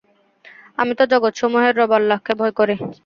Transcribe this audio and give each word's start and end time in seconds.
আমি 0.77 0.93
তো 0.99 1.03
জগতসমূহের 1.11 1.73
রব 1.79 1.91
আল্লাহকে 1.97 2.31
ভয় 2.39 2.53
করি। 2.59 2.75